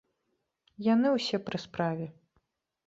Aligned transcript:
Яны 0.93 1.07
ўсе 1.17 1.37
пры 1.51 1.57
справе. 1.67 2.05